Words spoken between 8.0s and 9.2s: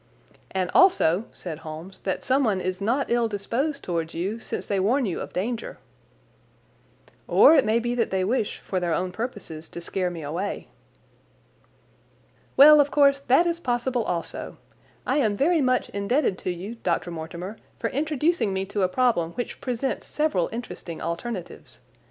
they wish, for their own